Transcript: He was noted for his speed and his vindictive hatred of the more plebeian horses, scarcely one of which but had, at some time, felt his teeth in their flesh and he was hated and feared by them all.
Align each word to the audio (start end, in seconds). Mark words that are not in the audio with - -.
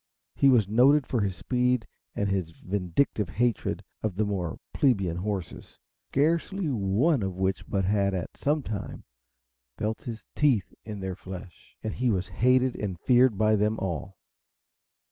He 0.35 0.49
was 0.49 0.67
noted 0.67 1.05
for 1.05 1.21
his 1.21 1.35
speed 1.35 1.85
and 2.15 2.27
his 2.27 2.49
vindictive 2.53 3.29
hatred 3.29 3.83
of 4.01 4.15
the 4.15 4.25
more 4.25 4.57
plebeian 4.73 5.17
horses, 5.17 5.77
scarcely 6.09 6.69
one 6.69 7.21
of 7.21 7.35
which 7.35 7.69
but 7.69 7.85
had, 7.85 8.15
at 8.15 8.35
some 8.35 8.63
time, 8.63 9.03
felt 9.77 10.01
his 10.01 10.25
teeth 10.33 10.73
in 10.83 11.01
their 11.01 11.15
flesh 11.15 11.75
and 11.83 11.93
he 11.93 12.09
was 12.09 12.29
hated 12.29 12.75
and 12.77 12.99
feared 12.99 13.37
by 13.37 13.55
them 13.55 13.77
all. 13.77 14.17